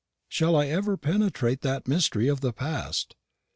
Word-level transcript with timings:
Shall 0.27 0.55
I 0.55 0.65
ever 0.65 0.97
penetrate 0.97 1.61
that 1.61 1.87
mystery 1.87 2.27
of 2.27 2.41
the 2.41 2.51
past? 2.53 3.15